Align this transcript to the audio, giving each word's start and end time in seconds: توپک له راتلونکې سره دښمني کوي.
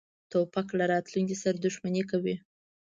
توپک 0.31 0.67
له 0.79 0.85
راتلونکې 0.93 1.35
سره 1.43 1.57
دښمني 1.65 2.03
کوي. 2.11 2.35